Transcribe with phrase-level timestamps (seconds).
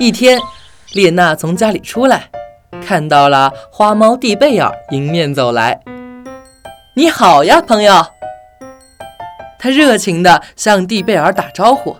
[0.00, 0.40] 一天，
[0.94, 2.30] 列娜从家里出来，
[2.80, 5.78] 看到了花猫蒂贝尔迎面走来。
[6.96, 8.06] “你好呀，朋友！”
[9.60, 11.94] 他热情地向蒂贝尔打招呼。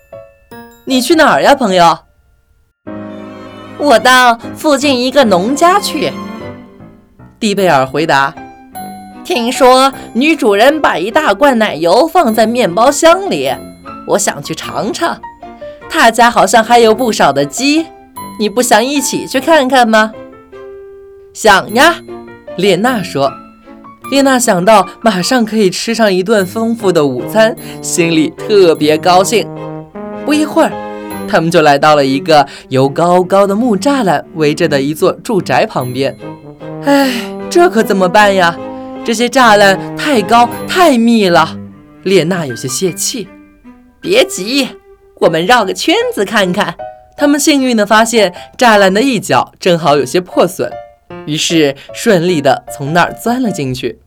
[0.86, 1.98] “你去哪儿呀，朋友
[3.76, 6.10] ？”“我到附近一个农家去。”
[7.38, 8.34] 蒂贝尔回答。
[9.24, 13.54] “听说女主人把一大罐奶油放在面包箱里，
[14.06, 15.20] 我想去尝尝。”
[15.90, 17.84] 他家好像还有不少的鸡，
[18.38, 20.12] 你不想一起去看看吗？
[21.34, 21.96] 想呀，
[22.56, 23.30] 列娜说。
[24.10, 29.46] 列娜想到马上可以吃上一顿丰富的午餐，心里特别高兴。
[30.24, 30.72] 不一会儿，
[31.28, 36.16] 他们就来到了一个由高高的木栅栏围着的一座住宅旁边。
[36.84, 37.10] 唉，
[37.50, 38.56] 这可怎么办呀？
[39.04, 41.56] 这些栅栏太高太密了。
[42.04, 43.28] 列娜有些泄气。
[44.00, 44.68] 别急。
[45.20, 46.74] 我们绕个圈子看看。
[47.16, 50.72] 他们幸运地发现栅栏的一角正好有些破损，
[51.26, 54.00] 于是顺利地从那儿钻了进去。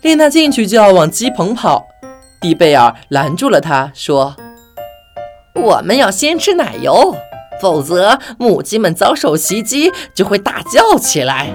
[0.00, 1.84] 丽娜进去就要往鸡棚跑，
[2.40, 4.34] 蒂贝尔拦住了她，说
[5.54, 7.14] ：“我们要先吃奶油，
[7.60, 11.50] 否则母鸡们遭受袭击就会大叫起来。”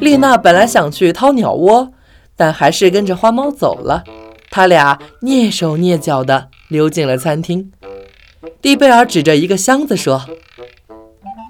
[0.00, 1.92] 丽娜本来想去掏鸟窝，
[2.34, 4.04] 但还是跟着花猫走了。
[4.50, 7.72] 他俩蹑手蹑脚的溜进了餐厅。
[8.60, 10.22] 蒂贝尔指着一个箱子说：“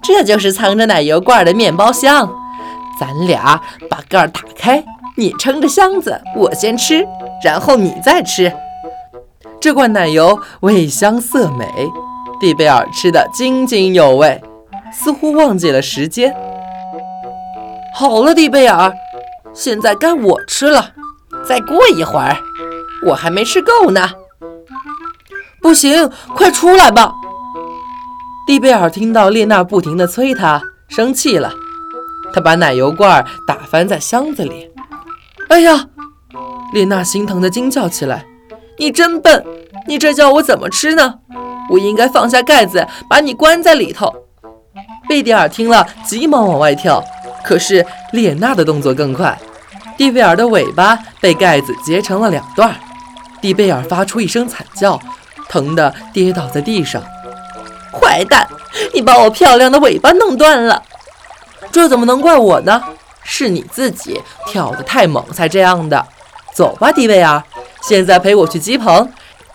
[0.03, 2.33] 这就是藏着奶油罐的面包箱，
[2.99, 4.83] 咱俩把盖儿打开，
[5.15, 7.07] 你撑着箱子，我先吃，
[7.43, 8.51] 然后你再吃。”
[9.59, 11.67] 这罐奶油味香色美，
[12.39, 14.39] 蒂贝尔吃得津津有味，
[14.91, 16.35] 似乎忘记了时间。
[17.93, 18.93] 好了，蒂贝尔，
[19.53, 20.91] 现在该我吃了。
[21.47, 22.37] 再过一会儿。
[23.05, 24.09] 我还没吃够呢，
[25.67, 27.13] 不行，快出来吧！
[28.47, 31.51] 蒂贝尔听到列娜不停地催他，生气了。
[32.31, 34.71] 他把奶油罐打翻在箱子里。
[35.49, 35.87] 哎呀！
[36.71, 38.25] 列娜心疼地惊叫起来
[38.79, 39.45] ：“你真笨！
[39.85, 41.15] 你这叫我怎么吃呢？
[41.69, 44.09] 我应该放下盖子，把你关在里头。”
[45.09, 47.03] 贝蒂尔听了，急忙往外跳。
[47.43, 49.37] 可是列娜的动作更快，
[49.97, 52.73] 蒂贝尔的尾巴被盖子截成了两段。
[53.41, 54.97] 蒂贝尔发出一声惨叫，
[55.49, 57.01] 疼得跌倒在地上。
[57.91, 58.47] 坏蛋，
[58.93, 60.83] 你把我漂亮的尾巴弄断了！
[61.71, 62.83] 这怎么能怪我呢？
[63.23, 66.07] 是你自己跳得太猛才这样的。
[66.53, 67.43] 走吧，迪贝尔，
[67.81, 69.11] 现在陪我去鸡棚，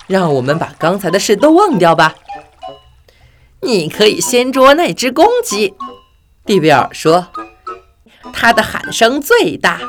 [0.06, 2.14] 让我们把刚才的事都忘掉吧。
[3.60, 5.75] 你可以先捉那只公鸡，
[6.44, 7.28] 蒂贝尔说，
[8.32, 9.81] 它的喊声最大。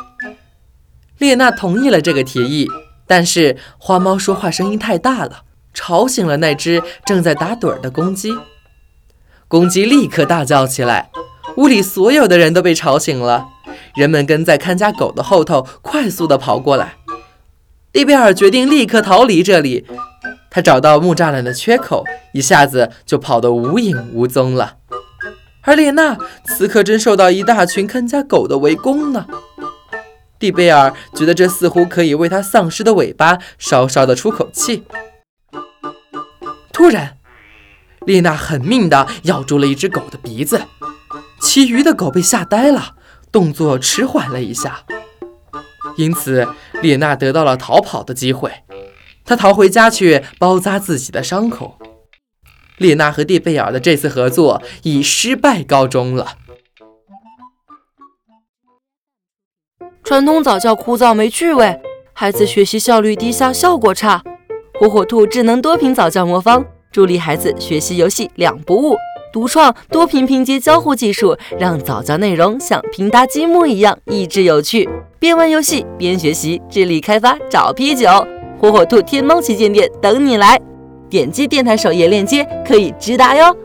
[1.17, 2.67] 列娜同意了这个提议。
[3.05, 5.41] 但是花猫说话声音太大了，
[5.73, 8.31] 吵醒了那只正在打盹的公鸡。
[9.47, 11.09] 公鸡立刻大叫起来，
[11.57, 13.47] 屋里所有的人都被吵醒了。
[13.95, 16.95] 人们跟在看家狗的后头，快速地跑过来。
[17.91, 19.85] 蒂贝尔决定立刻逃离这里。
[20.49, 24.77] 他找到木栅栏的缺口，一下子就跑得无影无踪了。
[25.61, 29.25] 而列娜此刻正受到一大群看家狗的围攻呢。
[30.37, 34.83] 蒂贝尔觉得这似乎可以为他丧失的尾巴稍稍的出口气。
[36.73, 37.17] 突然，
[38.05, 40.63] 丽娜狠命地咬住了一只狗的鼻子，
[41.39, 42.95] 其余的狗被吓呆了，
[43.31, 44.83] 动作迟缓了一下。
[45.95, 46.47] 因此，
[46.81, 48.51] 列娜得到了逃跑的机会。
[49.23, 51.77] 她逃回家去包扎自己的伤口。
[52.77, 56.37] 列娜和蒂贝尔的这次合作以失败告终了。
[60.03, 61.79] 传统早教枯燥没趣味，
[62.13, 64.23] 孩子学习效率低下，效果差。
[64.83, 68.97] 火火兔智能多屏早教魔方，助力孩子学习游戏两不误。
[69.31, 74.89] 独创多屏拼接交互技术，让早教内容像拼搭积木一样益智有趣。
[75.19, 78.09] 边玩游戏边学习，智力开发找啤酒。
[78.59, 80.59] 火火兔天猫旗舰店等你来，
[81.09, 83.55] 点击电台首页链接可以直达哟。